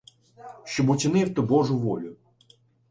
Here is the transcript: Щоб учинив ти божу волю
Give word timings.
Щоб 0.65 0.89
учинив 0.89 1.33
ти 1.35 1.41
божу 1.41 1.79
волю 1.79 2.15